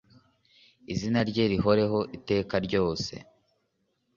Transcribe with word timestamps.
izina 0.93 1.19
rye 1.29 1.43
rihoreho 1.51 1.99
iteka 2.17 2.55
ryose 2.65 3.13